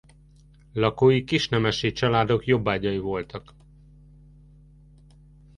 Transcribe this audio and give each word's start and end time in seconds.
Lakói 0.73 1.23
kisnemesi 1.23 1.91
családok 1.91 2.45
jobbágyai 2.45 2.97
voltak. 2.99 3.53